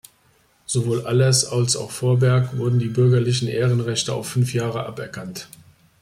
[0.65, 5.47] Sowohl Allers als auch Vorberg wurden die bürgerlichen Ehrenrechte auf fünf Jahre aberkannt.